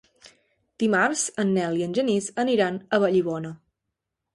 Dimarts 0.83 1.27
en 1.45 1.53
Nel 1.59 1.79
i 1.83 1.87
en 1.91 1.95
Genís 2.01 2.33
aniran 2.49 2.85
a 2.99 3.05
Vallibona. 3.07 3.59